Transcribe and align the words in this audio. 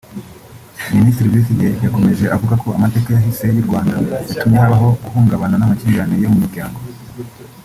Minisitiri 0.97 1.31
Busingye 1.33 1.67
yakomeje 1.83 2.25
avuga 2.35 2.53
ko 2.63 2.67
amateka 2.77 3.07
yahise 3.15 3.43
y’u 3.55 3.65
Rwanda 3.67 3.93
yatumye 4.29 4.57
habaho 4.63 4.87
guhungabana 5.03 5.55
n’amakimbirane 5.57 6.15
yo 6.23 6.29
mu 6.31 6.37
miryango 6.43 6.79